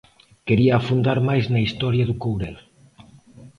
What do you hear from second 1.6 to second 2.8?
historia do Courel.